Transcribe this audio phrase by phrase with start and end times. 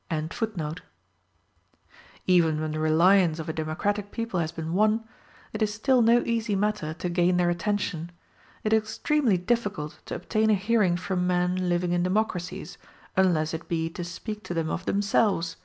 [2.26, 5.06] ]Even when the reliance of a democratic people has been won,
[5.52, 8.10] it is still no easy matter to gain their attention.
[8.64, 12.78] It is extremely difficult to obtain a hearing from men living in democracies,
[13.18, 15.56] unless it be to speak to them of themselves.